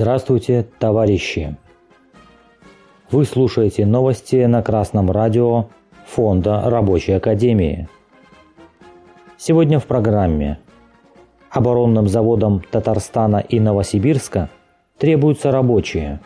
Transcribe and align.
Здравствуйте, 0.00 0.64
товарищи! 0.78 1.56
Вы 3.10 3.24
слушаете 3.24 3.84
новости 3.84 4.44
на 4.44 4.62
Красном 4.62 5.10
радио 5.10 5.70
Фонда 6.06 6.62
Рабочей 6.66 7.14
Академии. 7.14 7.88
Сегодня 9.38 9.80
в 9.80 9.86
программе 9.86 10.60
Оборонным 11.50 12.06
заводам 12.06 12.62
Татарстана 12.70 13.38
и 13.38 13.58
Новосибирска 13.58 14.50
требуются 14.98 15.50
рабочие. 15.50 16.20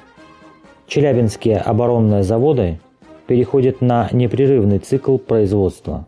Челябинские 0.86 1.56
оборонные 1.56 2.24
заводы 2.24 2.78
переходят 3.26 3.80
на 3.80 4.06
непрерывный 4.12 4.80
цикл 4.80 5.16
производства. 5.16 6.06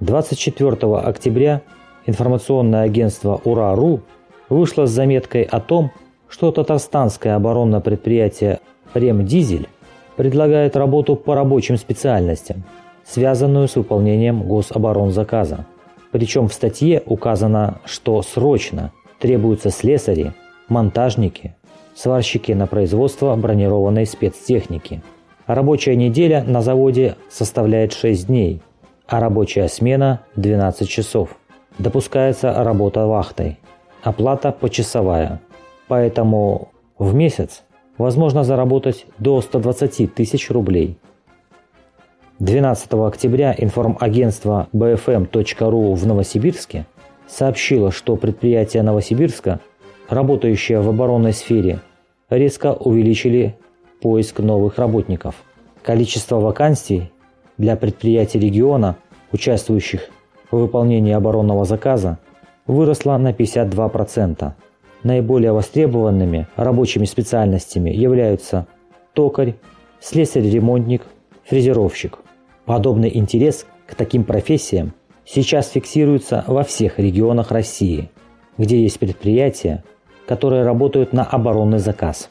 24 0.00 0.96
октября 0.96 1.60
информационное 2.06 2.84
агентство 2.84 3.38
«Ура.ру» 3.44 4.00
вышло 4.48 4.86
с 4.86 4.90
заметкой 4.90 5.42
о 5.42 5.60
том, 5.60 5.90
что 6.28 6.50
татарстанское 6.52 7.34
оборонное 7.36 7.80
предприятие 7.80 8.60
«Ремдизель» 8.94 9.68
предлагает 10.16 10.76
работу 10.76 11.16
по 11.16 11.34
рабочим 11.34 11.76
специальностям, 11.76 12.64
связанную 13.04 13.68
с 13.68 13.76
выполнением 13.76 14.42
гособоронзаказа. 14.42 15.66
Причем 16.10 16.48
в 16.48 16.54
статье 16.54 17.02
указано, 17.06 17.80
что 17.84 18.22
срочно 18.22 18.92
требуются 19.18 19.70
слесари, 19.70 20.32
монтажники, 20.68 21.54
сварщики 21.94 22.52
на 22.52 22.66
производство 22.66 23.34
бронированной 23.36 24.06
спецтехники. 24.06 25.02
Рабочая 25.46 25.96
неделя 25.96 26.42
на 26.46 26.60
заводе 26.60 27.16
составляет 27.30 27.92
6 27.92 28.26
дней, 28.26 28.62
а 29.06 29.20
рабочая 29.20 29.68
смена– 29.68 30.20
12 30.36 30.88
часов. 30.88 31.36
Допускается 31.78 32.52
работа 32.64 33.06
вахтой. 33.06 33.58
Оплата 34.02 34.52
почасовая. 34.52 35.40
Поэтому 35.88 36.68
в 36.98 37.14
месяц 37.14 37.62
возможно 37.98 38.44
заработать 38.44 39.06
до 39.18 39.40
120 39.40 40.14
тысяч 40.14 40.50
рублей. 40.50 40.98
12 42.38 42.92
октября 42.92 43.54
информагентство 43.56 44.68
bfm.ru 44.74 45.94
в 45.94 46.06
Новосибирске 46.06 46.86
сообщило, 47.26 47.90
что 47.90 48.16
предприятия 48.16 48.82
Новосибирска, 48.82 49.60
работающие 50.08 50.80
в 50.80 50.88
оборонной 50.88 51.32
сфере, 51.32 51.80
резко 52.28 52.74
увеличили 52.74 53.56
поиск 54.02 54.40
новых 54.40 54.78
работников. 54.78 55.36
Количество 55.82 56.38
вакансий 56.38 57.10
для 57.56 57.76
предприятий 57.76 58.38
региона, 58.38 58.96
участвующих 59.32 60.10
в 60.50 60.58
выполнении 60.58 61.12
оборонного 61.12 61.64
заказа, 61.64 62.18
выросло 62.66 63.16
на 63.16 63.32
52%. 63.32 64.52
Наиболее 65.06 65.52
востребованными 65.52 66.48
рабочими 66.56 67.04
специальностями 67.04 67.90
являются 67.90 68.66
токарь, 69.12 69.54
слесарь-ремонтник, 70.00 71.02
фрезеровщик. 71.44 72.18
Подобный 72.64 73.16
интерес 73.16 73.66
к 73.86 73.94
таким 73.94 74.24
профессиям 74.24 74.94
сейчас 75.24 75.68
фиксируется 75.68 76.42
во 76.48 76.64
всех 76.64 76.98
регионах 76.98 77.52
России, 77.52 78.10
где 78.58 78.82
есть 78.82 78.98
предприятия, 78.98 79.84
которые 80.26 80.64
работают 80.64 81.12
на 81.12 81.22
оборонный 81.22 81.78
заказ. 81.78 82.30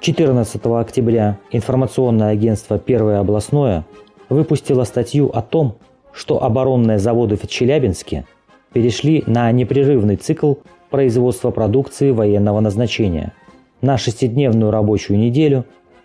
14 0.00 0.64
октября 0.64 1.36
информационное 1.50 2.30
агентство 2.30 2.78
«Первое 2.78 3.20
областное» 3.20 3.84
выпустило 4.30 4.84
статью 4.84 5.28
о 5.28 5.42
том, 5.42 5.76
что 6.10 6.42
оборонные 6.42 6.98
заводы 6.98 7.36
в 7.36 7.46
Челябинске 7.46 8.24
перешли 8.72 9.24
на 9.26 9.52
непрерывный 9.52 10.16
цикл 10.16 10.54
производства 10.90 11.50
продукции 11.50 12.10
военного 12.10 12.60
назначения 12.60 13.32
на 13.80 13.96
шестидневную 13.98 14.70
рабочую 14.70 15.18
неделю, 15.18 15.64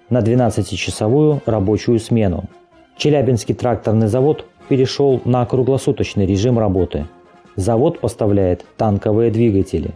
на 0.10 0.20
12-часовую 0.20 1.42
рабочую 1.46 2.00
смену. 2.00 2.46
Челябинский 2.98 3.56
тракторный 3.56 4.08
завод 4.08 4.46
перешел 4.70 5.22
на 5.26 5.46
круглосуточный 5.46 6.26
режим 6.26 6.60
работы. 6.60 7.08
Завод 7.56 8.00
поставляет 8.00 8.66
танковые 8.78 9.32
двигатели. 9.32 9.92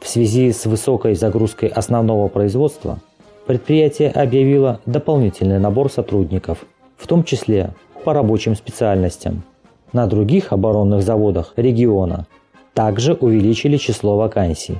В 0.00 0.08
связи 0.08 0.50
с 0.52 0.66
высокой 0.66 1.14
загрузкой 1.14 1.68
основного 1.68 2.28
производства 2.28 3.00
предприятие 3.46 4.10
объявило 4.10 4.80
дополнительный 4.86 5.58
набор 5.58 5.90
сотрудников, 5.90 6.64
в 6.96 7.06
том 7.06 7.24
числе 7.24 7.70
по 8.04 8.14
рабочим 8.14 8.56
специальностям. 8.56 9.42
На 9.92 10.06
других 10.06 10.52
оборонных 10.52 11.02
заводах 11.02 11.52
региона 11.56 12.26
также 12.74 13.14
увеличили 13.14 13.76
число 13.76 14.16
вакансий. 14.16 14.78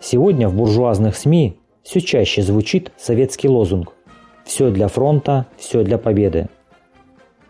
Сегодня 0.00 0.48
в 0.48 0.54
буржуазных 0.54 1.16
СМИ 1.16 1.58
все 1.82 2.00
чаще 2.00 2.42
звучит 2.42 2.92
советский 2.96 3.48
лозунг 3.48 3.94
«Все 4.44 4.70
для 4.70 4.88
фронта, 4.88 5.46
все 5.56 5.82
для 5.82 5.98
победы». 5.98 6.48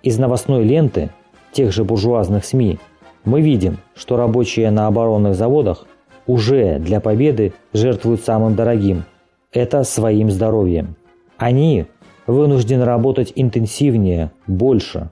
Из 0.03 0.19
новостной 0.19 0.65
ленты 0.65 1.11
тех 1.53 1.73
же 1.73 1.85
буржуазных 1.85 2.45
СМИ 2.45 2.79
мы 3.25 3.41
видим, 3.41 3.79
что 3.95 4.17
рабочие 4.17 4.71
на 4.71 4.87
оборонных 4.87 5.35
заводах 5.35 5.87
уже 6.27 6.79
для 6.79 7.01
победы 7.01 7.53
жертвуют 7.73 8.23
самым 8.23 8.55
дорогим– 8.55 9.05
это 9.53 9.83
своим 9.85 10.31
здоровьем. 10.31 10.97
Они 11.39 11.87
вынуждены 12.27 12.85
работать 12.85 13.33
интенсивнее, 13.35 14.31
больше. 14.47 15.09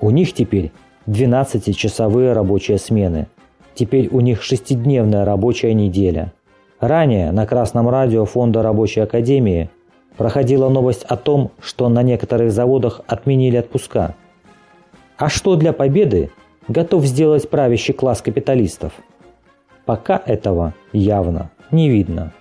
У 0.00 0.10
них 0.10 0.32
теперь 0.32 0.70
12-часовые 1.10 2.32
рабочие 2.34 2.78
смены. 2.78 3.26
Теперь 3.74 4.08
у 4.08 4.20
них 4.20 4.42
шестидневная 4.42 5.24
рабочая 5.24 5.74
неделя. 5.74 6.32
Ранее 6.78 7.32
на 7.32 7.46
Красном 7.46 7.88
радио 7.88 8.24
Фонда 8.24 8.62
Рабочей 8.62 9.00
Академии 9.00 9.70
проходила 10.16 10.68
новость 10.68 11.02
о 11.02 11.16
том, 11.16 11.50
что 11.60 11.88
на 11.88 12.04
некоторых 12.04 12.52
заводах 12.52 13.00
отменили 13.08 13.56
отпуска. 13.56 14.14
А 15.16 15.28
что 15.28 15.56
для 15.56 15.72
победы 15.72 16.30
готов 16.68 17.04
сделать 17.04 17.50
правящий 17.50 17.92
класс 17.92 18.22
капиталистов? 18.22 18.92
Пока 19.86 20.22
этого 20.24 20.74
явно 20.92 21.50
не 21.72 21.88
видно. 21.90 22.32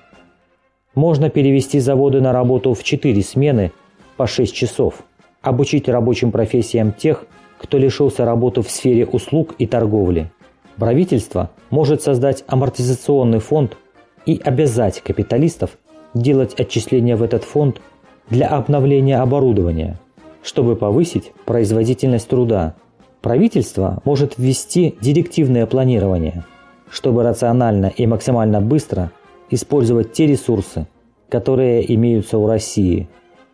Можно 0.94 1.32
перевести 1.32 1.80
заводы 1.80 2.22
на 2.22 2.34
работу 2.34 2.76
в 2.76 2.84
4 2.84 3.20
смены 3.24 3.72
по 4.16 4.28
6 4.28 4.54
часов, 4.54 5.04
обучить 5.42 5.90
рабочим 5.90 6.32
профессиям 6.32 6.94
тех, 6.94 7.26
кто 7.60 7.78
лишился 7.78 8.26
работы 8.26 8.62
в 8.62 8.70
сфере 8.70 9.06
услуг 9.06 9.56
и 9.60 9.68
торговли. 9.68 10.32
Правительство 10.78 11.52
может 11.70 12.02
создать 12.02 12.44
амортизационный 12.48 13.40
фонд 13.40 13.78
и 14.26 14.40
обязать 14.44 15.02
капиталистов 15.02 15.78
делать 16.14 16.60
отчисления 16.60 17.18
в 17.18 17.24
этот 17.24 17.44
фонд 17.44 17.82
для 18.30 18.48
обновления 18.48 19.18
оборудования, 19.18 20.00
чтобы 20.42 20.76
повысить 20.76 21.32
производительность 21.46 22.30
труда. 22.30 22.76
Правительство 23.22 24.02
может 24.06 24.38
ввести 24.38 24.96
директивное 25.02 25.66
планирование, 25.66 26.46
чтобы 26.90 27.24
рационально 27.24 27.88
и 27.88 28.08
максимально 28.08 28.62
быстро 28.62 29.12
использовать 29.50 30.14
те 30.14 30.28
ресурсы, 30.28 30.88
которые 31.28 31.94
имеются 31.94 32.38
у 32.38 32.48
России. 32.48 33.10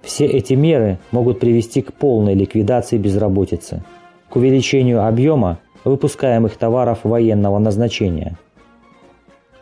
Все 0.05 0.25
эти 0.25 0.53
меры 0.53 0.99
могут 1.11 1.39
привести 1.39 1.81
к 1.81 1.91
полной 1.93 2.35
ликвидации 2.35 2.97
безработицы– 2.97 3.83
к 4.29 4.35
увеличению 4.35 5.07
объема 5.07 5.59
выпускаемых 5.83 6.57
товаров 6.57 6.99
военного 7.03 7.57
назначения. 7.59 8.37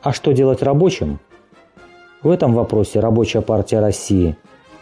А 0.01 0.13
что 0.13 0.31
делать 0.31 0.63
рабочим? 0.63 1.19
В 2.23 2.29
этом 2.29 2.53
вопросе 2.53 2.99
Рабочая 2.99 3.41
партия 3.41 3.79
России 3.79 4.35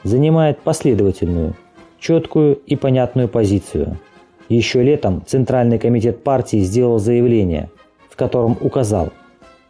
занимает 0.04 0.60
последовательную, 0.60 1.56
четкую 2.00 2.56
и 2.56 2.76
понятную 2.76 3.28
позицию. 3.28 3.98
Еще 4.48 4.82
летом 4.84 5.24
Центральный 5.26 5.80
комитет 5.80 6.24
партии 6.24 6.60
сделал 6.60 7.00
заявление, 7.00 7.70
в 8.10 8.16
котором 8.16 8.58
указал, 8.62 9.10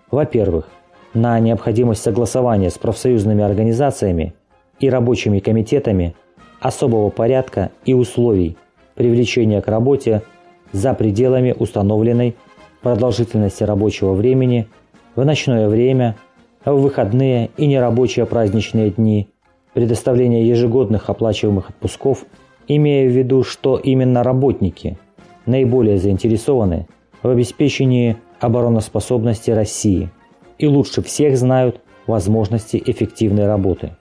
во-первых, 0.10 0.68
на 1.14 1.40
необходимость 1.40 2.04
согласования 2.04 2.70
с 2.70 2.78
профсоюзными 2.78 3.44
организациями 3.44 4.34
и 4.82 4.90
рабочими 4.90 5.40
комитетами 5.40 6.16
особого 6.60 7.10
порядка 7.10 7.72
и 7.86 7.94
условий 7.94 8.58
привлечения 8.96 9.62
к 9.62 9.68
работе 9.68 10.24
за 10.74 10.94
пределами 10.94 11.56
установленной 11.58 12.36
продолжительности 12.82 13.64
рабочего 13.64 14.14
времени 14.14 14.68
в 15.16 15.24
ночное 15.24 15.70
время, 15.70 16.18
в 16.66 16.74
выходные 16.74 17.52
и 17.58 17.68
нерабочие 17.68 18.26
праздничные 18.26 18.90
дни, 18.90 19.30
предоставление 19.74 20.48
ежегодных 20.48 21.10
оплачиваемых 21.10 21.70
отпусков, 21.70 22.26
имея 22.68 23.08
в 23.08 23.12
виду, 23.12 23.44
что 23.44 23.78
именно 23.78 24.24
работники 24.24 24.98
наиболее 25.46 25.98
заинтересованы 25.98 26.88
в 27.24 27.30
обеспечении 27.30 28.18
обороноспособности 28.40 29.52
России 29.52 30.10
и 30.58 30.68
лучше 30.68 31.02
всех 31.02 31.38
знают 31.38 31.82
возможности 32.08 32.82
эффективной 32.84 33.48
работы. 33.48 33.96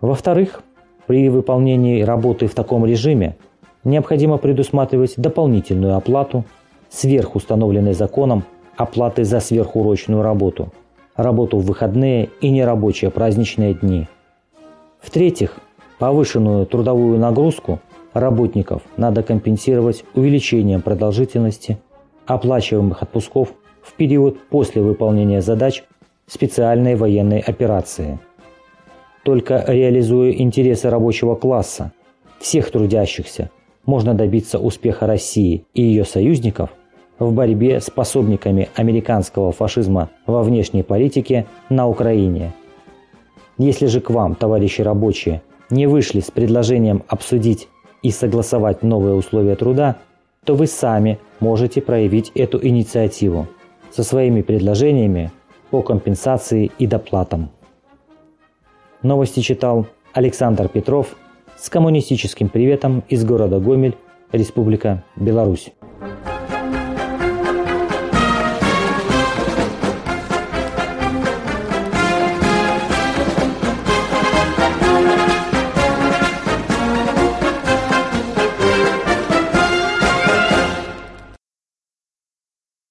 Во-вторых, 0.00 0.62
при 1.06 1.28
выполнении 1.28 2.02
работы 2.02 2.46
в 2.46 2.54
таком 2.54 2.84
режиме 2.84 3.36
необходимо 3.84 4.36
предусматривать 4.36 5.14
дополнительную 5.16 5.96
оплату 5.96 6.44
сверх 6.90 7.34
установленной 7.34 7.94
законом 7.94 8.44
оплаты 8.76 9.24
за 9.24 9.40
сверхурочную 9.40 10.22
работу. 10.22 10.72
работу 11.16 11.56
в 11.56 11.64
выходные 11.64 12.28
и 12.42 12.50
нерабочие 12.50 13.10
праздничные 13.10 13.72
дни. 13.72 14.06
В-третьих, 15.00 15.56
повышенную 15.98 16.66
трудовую 16.66 17.18
нагрузку 17.18 17.80
работников 18.12 18.82
надо 18.98 19.22
компенсировать 19.22 20.04
увеличением 20.14 20.82
продолжительности 20.82 21.78
оплачиваемых 22.26 23.02
отпусков 23.02 23.54
в 23.82 23.94
период 23.94 24.38
после 24.48 24.82
выполнения 24.82 25.40
задач 25.40 25.84
специальной 26.26 26.96
военной 26.96 27.38
операции. 27.38 28.18
Только 29.26 29.64
реализуя 29.66 30.30
интересы 30.30 30.88
рабочего 30.88 31.34
класса, 31.34 31.90
всех 32.38 32.70
трудящихся, 32.70 33.50
можно 33.84 34.14
добиться 34.14 34.60
успеха 34.60 35.08
России 35.08 35.64
и 35.74 35.82
ее 35.82 36.04
союзников 36.04 36.70
в 37.18 37.32
борьбе 37.32 37.80
с 37.80 37.90
пособниками 37.90 38.68
американского 38.76 39.50
фашизма 39.50 40.10
во 40.28 40.44
внешней 40.44 40.84
политике 40.84 41.46
на 41.68 41.88
Украине. 41.88 42.54
Если 43.58 43.86
же 43.86 44.00
к 44.00 44.10
вам, 44.10 44.36
товарищи 44.36 44.82
рабочие, 44.82 45.42
не 45.70 45.88
вышли 45.88 46.20
с 46.20 46.30
предложением 46.30 47.02
обсудить 47.08 47.68
и 48.02 48.12
согласовать 48.12 48.84
новые 48.84 49.16
условия 49.16 49.56
труда, 49.56 49.96
то 50.44 50.54
вы 50.54 50.68
сами 50.68 51.18
можете 51.40 51.80
проявить 51.80 52.30
эту 52.36 52.64
инициативу 52.64 53.48
со 53.90 54.04
своими 54.04 54.42
предложениями 54.42 55.32
по 55.72 55.82
компенсации 55.82 56.70
и 56.78 56.86
доплатам. 56.86 57.50
Новости 59.02 59.40
читал 59.40 59.86
Александр 60.12 60.68
Петров 60.68 61.16
с 61.58 61.68
коммунистическим 61.68 62.48
приветом 62.48 63.04
из 63.08 63.24
города 63.24 63.58
Гомель, 63.60 63.96
Республика 64.32 65.04
Беларусь. 65.16 65.72